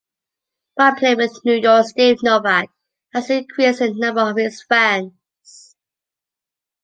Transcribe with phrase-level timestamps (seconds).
[0.77, 2.71] By playing with New York, Steve Novak
[3.13, 5.75] has increased the number of his fans.